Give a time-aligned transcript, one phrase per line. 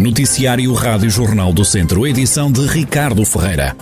[0.00, 3.76] Noticiário Rádio Jornal do Centro, edição de Ricardo Ferreira.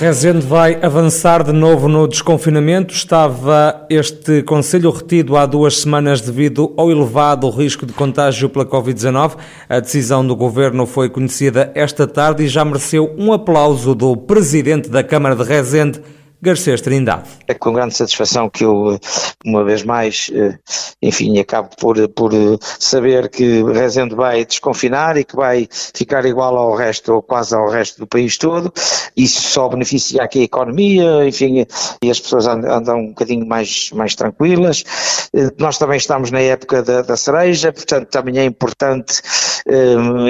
[0.00, 2.94] Rezende vai avançar de novo no desconfinamento.
[2.94, 9.36] Estava este Conselho retido há duas semanas devido ao elevado risco de contágio pela Covid-19.
[9.68, 14.88] A decisão do Governo foi conhecida esta tarde e já mereceu um aplauso do Presidente
[14.88, 16.00] da Câmara de Rezende,
[16.44, 17.24] Garcês Trindade.
[17.48, 19.00] É com grande satisfação que eu,
[19.44, 20.58] uma vez mais, eh,
[21.00, 22.32] enfim, acabo por, por
[22.78, 27.70] saber que Rezende vai desconfinar e que vai ficar igual ao resto, ou quase ao
[27.70, 28.70] resto do país todo.
[29.16, 31.66] Isso só beneficia aqui a economia, enfim,
[32.02, 34.84] e as pessoas andam um bocadinho mais, mais tranquilas.
[35.34, 39.43] Eh, nós também estamos na época da, da cereja, portanto também é importante, eh,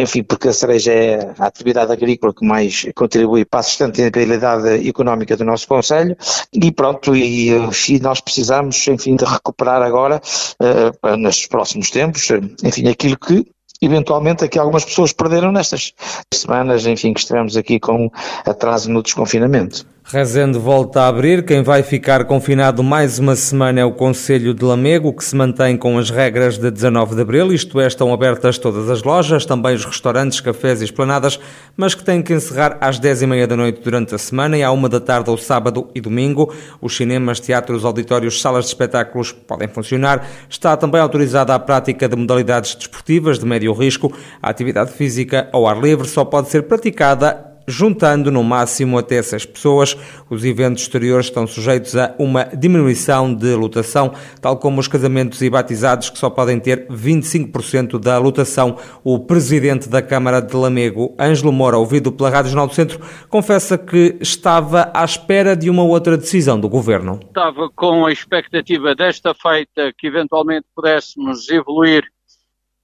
[0.01, 5.37] enfim, porque a cereja é a atividade agrícola que mais contribui para a sustentabilidade económica
[5.37, 6.17] do nosso Conselho
[6.53, 10.21] e pronto, e, e nós precisamos, enfim, de recuperar agora,
[10.61, 12.29] uh, nos próximos tempos,
[12.63, 13.45] enfim, aquilo que
[13.83, 15.93] eventualmente aqui algumas pessoas perderam nestas
[16.33, 18.11] semanas, enfim, que estivemos aqui com
[18.47, 19.94] atraso no desconfinamento.
[20.07, 21.47] Rezende volta a abrir.
[21.47, 25.79] Quem vai ficar confinado mais uma semana é o Conselho de Lamego, que se mantém
[25.79, 29.75] com as regras de 19 de abril, isto é, estão abertas todas as lojas, também
[29.75, 31.41] os restaurantes, cafés e esplanadas,
[31.75, 34.63] mas que têm que encerrar às 10 e meia da noite durante a semana e
[34.63, 36.55] à uma da tarde ao sábado e domingo.
[36.83, 40.29] Os cinemas, teatros, auditórios, salas de espetáculos podem funcionar.
[40.51, 44.13] Está também autorizada a prática de modalidades desportivas de médio risco.
[44.43, 49.45] A atividade física ao ar livre só pode ser praticada juntando no máximo até seis
[49.45, 49.97] pessoas.
[50.29, 55.51] Os eventos exteriores estão sujeitos a uma diminuição de lotação, tal como os casamentos e
[55.51, 58.77] batizados, que só podem ter 25% da lotação.
[59.03, 63.77] O presidente da Câmara de Lamego, Ângelo Moura, ouvido pela Rádio Jornal do Centro, confessa
[63.79, 67.21] que estava à espera de uma outra decisão do governo.
[67.27, 72.05] Estava com a expectativa desta feita que eventualmente pudéssemos evoluir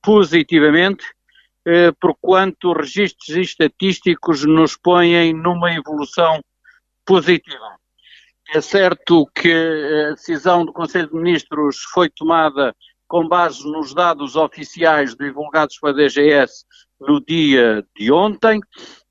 [0.02, 1.04] positivamente
[1.66, 6.40] eh, porquanto registros estatísticos nos põem numa evolução
[7.04, 7.76] positiva.
[8.54, 12.74] É certo que a decisão do Conselho de Ministros foi tomada
[13.06, 16.64] com base nos dados oficiais divulgados pela DGS
[17.00, 18.60] no dia de ontem.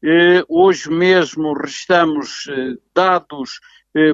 [0.03, 3.59] Eh, hoje mesmo registramos eh, dados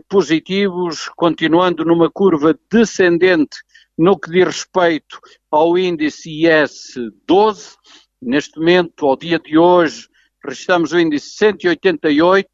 [0.07, 3.57] positivos, continuando numa curva descendente
[3.97, 5.19] no que diz respeito
[5.51, 6.95] ao índice IS
[7.27, 7.75] 12
[8.25, 10.09] Neste momento, ao dia de hoje,
[10.43, 12.49] registramos o índice 188,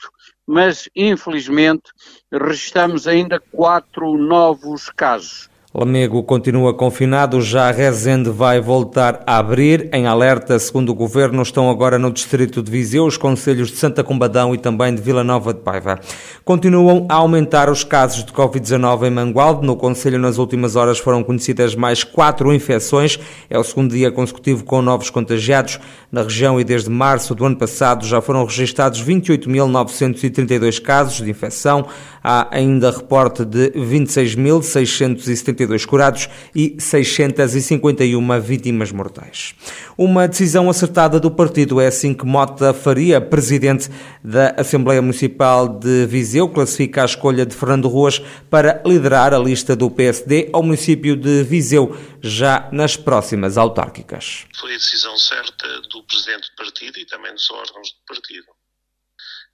[0.45, 1.93] mas infelizmente
[2.29, 5.49] registramos ainda quatro novos casos.
[5.73, 9.87] Lamego continua confinado, já Rezende vai voltar a abrir.
[9.93, 14.03] Em alerta, segundo o Governo, estão agora no distrito de Viseu, os conselhos de Santa
[14.03, 15.97] Combadão e também de Vila Nova de Paiva.
[16.43, 19.65] Continuam a aumentar os casos de Covid-19 em Mangualde.
[19.65, 23.17] No Conselho, nas últimas horas, foram conhecidas mais quatro infecções.
[23.49, 25.79] É o segundo dia consecutivo com novos contagiados.
[26.11, 31.87] Na região e desde março do ano passado já foram registados 28.932 casos de infecção.
[32.23, 39.55] Há ainda reporte de 26.670 172 curados e 651 vítimas mortais.
[39.97, 43.89] Uma decisão acertada do partido é assim que Mota Faria, presidente
[44.23, 49.75] da Assembleia Municipal de Viseu, classifica a escolha de Fernando Ruas para liderar a lista
[49.75, 54.45] do PSD ao município de Viseu, já nas próximas autárquicas.
[54.59, 58.60] Foi a decisão certa do presidente do partido e também dos órgãos do partido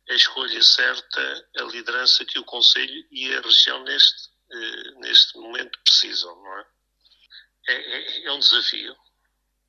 [0.10, 5.78] a escolha certa, a liderança que o Conselho e a região neste eh, neste momento
[5.84, 6.66] precisam, não é?
[7.68, 8.26] É, é?
[8.26, 8.96] é, um desafio.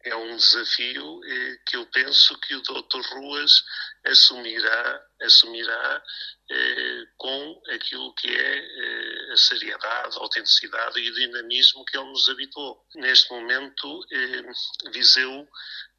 [0.08, 3.00] É um desafio eh, que eu penso que o Dr.
[3.12, 3.62] Ruas
[4.06, 6.02] assumirá, assumirá
[6.50, 12.08] eh, com aquilo que é eh, a seriedade, a autenticidade e o dinamismo que ele
[12.08, 12.86] nos habituou.
[12.94, 15.46] Neste momento, eh, Viseu,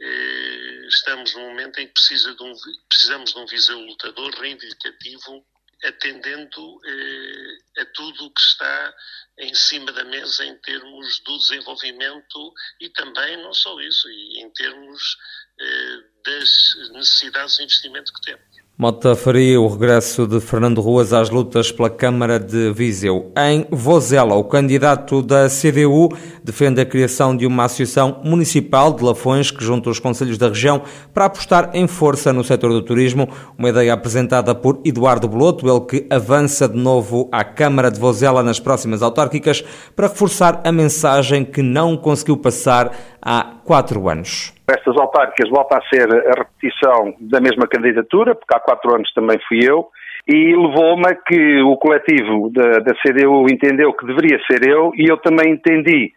[0.02, 2.54] eh, estamos num momento em que precisa de um,
[2.88, 5.46] precisamos de um Viseu lutador, reivindicativo,
[5.84, 8.94] atendendo eh, a tudo o que está
[9.38, 14.50] em cima da mesa em termos do desenvolvimento e também, não só isso, e em
[14.52, 15.18] termos
[15.60, 18.59] eh, das necessidades de investimento que temos.
[18.82, 23.30] Mota faria o regresso de Fernando Ruas às lutas pela Câmara de Viseu.
[23.38, 26.08] Em Vozela, o candidato da CDU
[26.42, 30.82] defende a criação de uma associação municipal de Lafões que junta os conselhos da região
[31.14, 33.28] para apostar em força no setor do turismo,
[33.58, 38.42] uma ideia apresentada por Eduardo Beloto, ele que avança de novo à Câmara de Vozela
[38.42, 39.62] nas próximas autárquicas
[39.94, 44.52] para reforçar a mensagem que não conseguiu passar há quatro anos.
[44.68, 49.38] Estas autárquicas volta a ser a repetição da mesma candidatura, porque há quatro anos também
[49.48, 49.90] fui eu,
[50.28, 55.08] e levou-me a que o coletivo da, da CDU entendeu que deveria ser eu, e
[55.08, 56.12] eu também entendi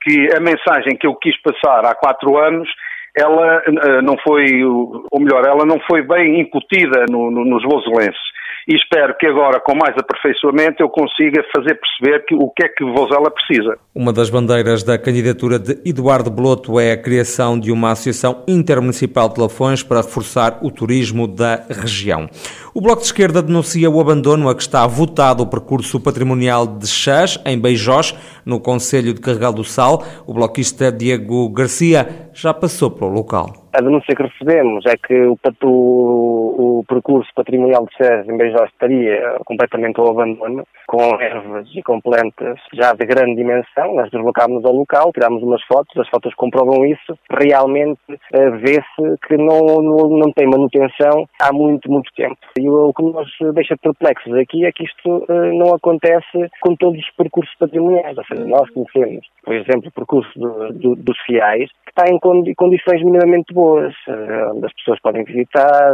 [0.00, 2.68] que a mensagem que eu quis passar há quatro anos
[3.14, 8.33] ela uh, não foi, ou melhor, ela não foi bem incutida no, no, nos voselenses
[8.66, 12.68] e espero que agora, com mais aperfeiçoamento, eu consiga fazer perceber que, o que é
[12.68, 13.76] que Vozela precisa.
[13.94, 19.28] Uma das bandeiras da candidatura de Eduardo Bloto é a criação de uma associação intermunicipal
[19.28, 22.28] de Lafões para reforçar o turismo da região.
[22.74, 26.86] O Bloco de Esquerda denuncia o abandono a que está votado o percurso patrimonial de
[26.86, 30.02] Chás, em Beijós, no Conselho de Carregal do Sal.
[30.26, 33.64] O bloquista Diego Garcia já passou pelo local.
[33.72, 38.70] A denúncia que recebemos é que o, o, o percurso patrimonial de Sérgio em Beijós
[38.70, 43.94] estaria completamente ao abandono, com ervas e com plantas já de grande dimensão.
[43.94, 47.18] Nós deslocámos ao local, tirámos umas fotos, as fotos comprovam isso.
[47.30, 52.38] Realmente uh, vê-se que não, não, não, tem manutenção há muito, muito tempo.
[52.58, 56.98] E o, que nos deixa perplexos aqui é que isto uh, não acontece com todos
[56.98, 58.16] os percursos patrimoniais.
[58.16, 62.18] Ou seja, nós conhecemos, por exemplo, o percurso do, do, dos fiais, que está em
[62.54, 65.92] condições minimamente boas eh, onde as pessoas podem visitar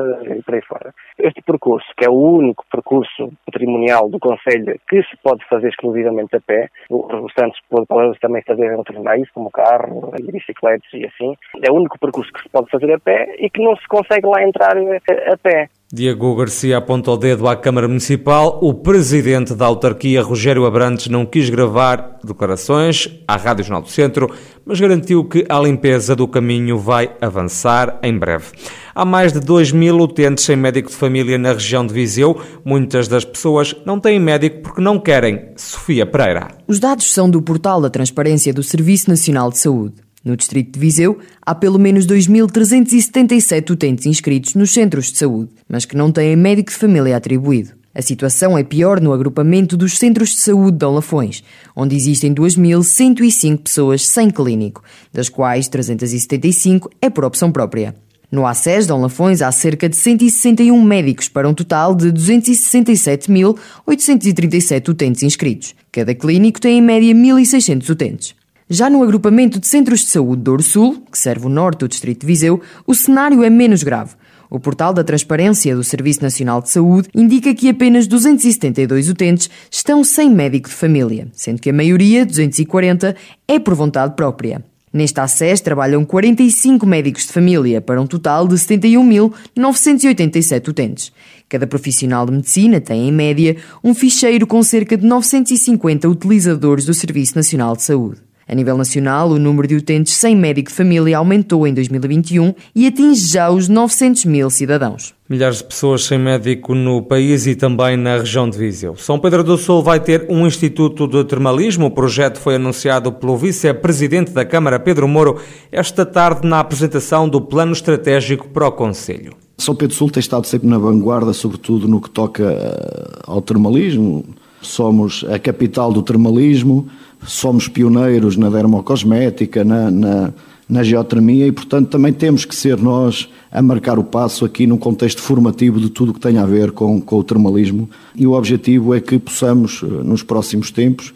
[0.51, 0.95] por aí fora.
[1.19, 6.35] Este percurso, que é o único percurso patrimonial do Conselho que se pode fazer exclusivamente
[6.37, 11.71] a pé, os restantes podem também fazer outros meios, como carro bicicletas e assim, é
[11.71, 14.43] o único percurso que se pode fazer a pé e que não se consegue lá
[14.43, 15.69] entrar a, a pé.
[15.93, 18.61] Diego Garcia aponta o dedo à Câmara Municipal.
[18.63, 24.31] O presidente da autarquia, Rogério Abrantes, não quis gravar declarações à Rádio Jornal do Centro,
[24.65, 28.53] mas garantiu que a limpeza do caminho vai avançar em breve.
[28.95, 32.41] Há mais de 2 mil utentes sem médico de família na região de Viseu.
[32.65, 35.49] Muitas das pessoas não têm médico porque não querem.
[35.57, 36.53] Sofia Pereira.
[36.69, 39.95] Os dados são do portal da Transparência do Serviço Nacional de Saúde.
[40.23, 45.87] No distrito de Viseu, há pelo menos 2.377 utentes inscritos nos centros de saúde, mas
[45.87, 47.81] que não têm médico de família atribuído.
[47.95, 51.43] A situação é pior no agrupamento dos centros de saúde de Lafões,
[51.75, 57.97] onde existem 2.105 pessoas sem clínico, das quais 375 é por opção própria.
[58.31, 65.25] No ACES de Lafões há cerca de 161 médicos para um total de 267.837 utentes
[65.25, 65.75] inscritos.
[65.91, 68.39] Cada clínico tem em média 1.600 utentes.
[68.73, 72.21] Já no agrupamento de centros de saúde do Sul, que serve o norte do distrito
[72.21, 74.13] de Viseu, o cenário é menos grave.
[74.49, 80.05] O portal da Transparência do Serviço Nacional de Saúde indica que apenas 272 utentes estão
[80.05, 83.17] sem médico de família, sendo que a maioria, 240,
[83.49, 84.65] é por vontade própria.
[84.93, 91.11] Neste ACES trabalham 45 médicos de família, para um total de 71.987 utentes.
[91.49, 96.95] Cada profissional de medicina tem, em média, um ficheiro com cerca de 950 utilizadores do
[96.95, 98.30] Serviço Nacional de Saúde.
[98.51, 102.85] A nível nacional, o número de utentes sem médico de família aumentou em 2021 e
[102.85, 105.15] atinge já os 900 mil cidadãos.
[105.29, 108.97] Milhares de pessoas sem médico no país e também na região de Viseu.
[108.97, 111.87] São Pedro do Sul vai ter um Instituto de Termalismo.
[111.87, 115.37] O projeto foi anunciado pelo vice-presidente da Câmara, Pedro Moro,
[115.71, 119.33] esta tarde na apresentação do Plano Estratégico para o Conselho.
[119.59, 123.41] São Pedro do Sul tem estado sempre na vanguarda, sobretudo no que toca eh, ao
[123.41, 124.25] termalismo.
[124.63, 126.89] Somos a capital do termalismo
[127.27, 130.33] somos pioneiros na dermocosmética, na, na,
[130.69, 134.79] na geotermia e, portanto, também temos que ser nós a marcar o passo aqui num
[134.79, 137.89] contexto formativo de tudo o que tem a ver com, com o termalismo.
[138.15, 141.13] E o objetivo é que possamos, eh, nos próximos tempos,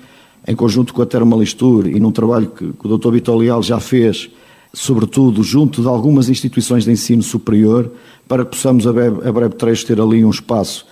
[0.46, 3.12] em conjunto com a Termalistur e num trabalho que, que o Dr.
[3.12, 4.28] Vitor Leal já fez,
[4.74, 7.90] sobretudo junto de algumas instituições de ensino superior,
[8.28, 10.84] para que possamos a breve, a breve trecho ter ali um espaço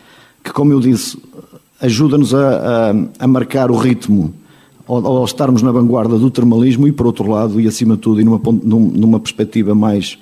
[0.42, 1.18] que, como eu disse,
[1.82, 4.32] ajuda-nos a, a, a marcar o ritmo
[4.86, 8.20] ao, ao, estarmos na vanguarda do termalismo e, por outro lado, e acima de tudo,
[8.20, 10.18] e numa, numa perspectiva mais,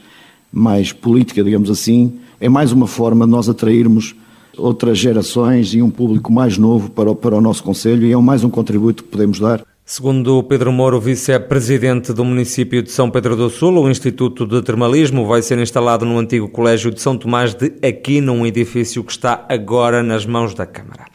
[0.52, 4.14] mais política, digamos assim, é mais uma forma de nós atrairmos
[4.56, 8.16] outras gerações e um público mais novo para o, para o nosso Conselho e é
[8.16, 9.64] mais um contributo que podemos dar.
[9.84, 15.26] Segundo Pedro Moro, vice-presidente do município de São Pedro do Sul, o Instituto de Termalismo
[15.26, 19.44] vai ser instalado no antigo Colégio de São Tomás de Aqui, num edifício que está
[19.48, 21.06] agora nas mãos da Câmara.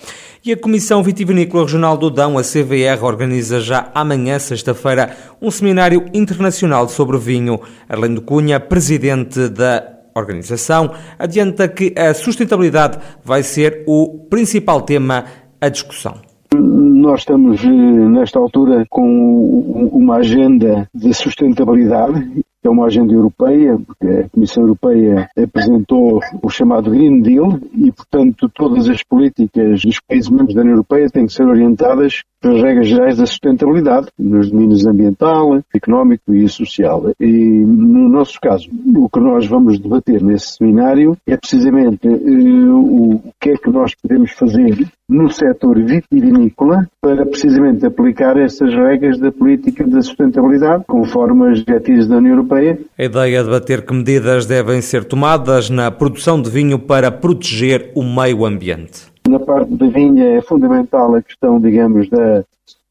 [0.45, 5.09] E a Comissão Vitivinícola Regional do Dão, a CVR, organiza já amanhã, sexta-feira,
[5.41, 7.59] um seminário internacional sobre vinho.
[7.89, 9.83] Arlindo Cunha, presidente da
[10.13, 15.25] organização, adianta que a sustentabilidade vai ser o principal tema
[15.59, 16.13] à discussão.
[16.53, 24.07] Nós estamos, eh, nesta altura, com uma agenda de sustentabilidade é uma agenda europeia, porque
[24.07, 30.29] a Comissão Europeia apresentou o chamado Green Deal e, portanto, todas as políticas dos países
[30.29, 34.85] membros da União Europeia têm que ser orientadas pelas regras gerais da sustentabilidade, nos domínios
[34.85, 37.11] ambiental, económico e social.
[37.19, 43.33] E, no nosso caso, o que nós vamos debater nesse seminário é precisamente uh, o
[43.41, 49.31] que é que nós podemos fazer no setor vitivinícola para precisamente aplicar essas regras da
[49.31, 52.54] política da sustentabilidade conforme as diretrizes da União Europeia.
[52.97, 57.91] A ideia é debater que medidas devem ser tomadas na produção de vinho para proteger
[57.95, 59.03] o meio ambiente.
[59.27, 62.43] Na parte da vinha é fundamental a questão, digamos, da,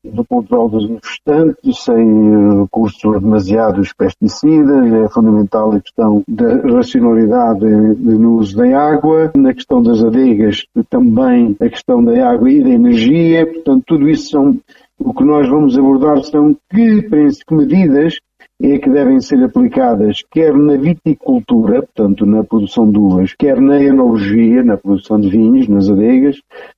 [0.04, 8.38] do controle dos infestantes, sem recursos demasiados pesticidas, é fundamental a questão da racionalidade no
[8.38, 13.46] uso da água, na questão das adegas também a questão da água e da energia,
[13.46, 14.58] portanto tudo isso são
[14.98, 18.18] o que nós vamos abordar são que, que medidas
[18.62, 23.82] é que devem ser aplicadas quer na viticultura, portanto na produção de uvas, quer na
[23.82, 26.36] enologia, na produção de vinhos, nas adegas,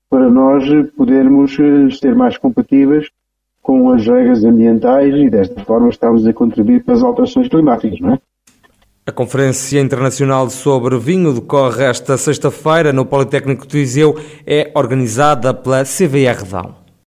[0.09, 0.64] para nós
[0.97, 3.09] podermos eh, ser mais compatíveis
[3.62, 8.14] com as regras ambientais e desta forma estamos a contribuir para as alterações climáticas, não
[8.14, 8.18] é?
[9.04, 15.85] A Conferência Internacional sobre Vinho decorre esta sexta-feira no Politécnico de Viseu, é organizada pela
[15.85, 16.85] CVR Dão.